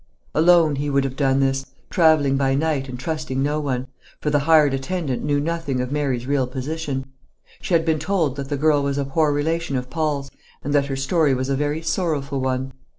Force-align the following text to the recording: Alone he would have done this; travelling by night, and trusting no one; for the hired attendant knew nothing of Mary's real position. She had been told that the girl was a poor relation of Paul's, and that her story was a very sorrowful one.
Alone 0.33 0.77
he 0.77 0.89
would 0.89 1.03
have 1.03 1.15
done 1.15 1.41
this; 1.41 1.63
travelling 1.91 2.35
by 2.35 2.55
night, 2.55 2.89
and 2.89 2.99
trusting 2.99 3.43
no 3.43 3.59
one; 3.59 3.85
for 4.19 4.31
the 4.31 4.39
hired 4.49 4.73
attendant 4.73 5.23
knew 5.23 5.39
nothing 5.39 5.79
of 5.79 5.91
Mary's 5.91 6.25
real 6.25 6.47
position. 6.47 7.05
She 7.61 7.75
had 7.75 7.85
been 7.85 7.99
told 7.99 8.35
that 8.37 8.49
the 8.49 8.57
girl 8.57 8.81
was 8.81 8.97
a 8.97 9.05
poor 9.05 9.31
relation 9.31 9.75
of 9.75 9.91
Paul's, 9.91 10.31
and 10.63 10.73
that 10.73 10.87
her 10.87 10.95
story 10.95 11.35
was 11.35 11.49
a 11.49 11.55
very 11.55 11.83
sorrowful 11.83 12.41
one. 12.41 12.73